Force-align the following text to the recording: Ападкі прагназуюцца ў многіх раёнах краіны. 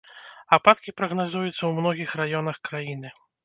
Ападкі 0.57 0.93
прагназуюцца 1.03 1.53
ў 1.65 1.71
многіх 1.85 2.19
раёнах 2.25 2.57
краіны. 2.69 3.09